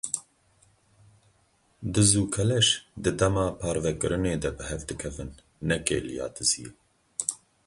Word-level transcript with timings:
Diz 1.93 2.11
û 2.21 2.23
keleş 2.35 2.67
di 3.03 3.11
dema 3.19 3.47
parvekirinê 3.61 4.35
de 4.43 4.49
bi 4.57 4.63
hev 4.69 4.81
dikevin, 4.89 5.31
ne 5.67 5.77
kêliya 5.87 6.27
diziyê. 6.35 6.71